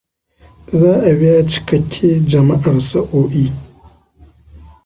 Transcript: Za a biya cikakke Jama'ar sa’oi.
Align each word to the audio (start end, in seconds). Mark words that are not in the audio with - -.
Za 0.79 0.91
a 1.09 1.11
biya 1.19 1.39
cikakke 1.49 2.07
Jama'ar 2.29 2.77
sa’oi. 2.89 3.45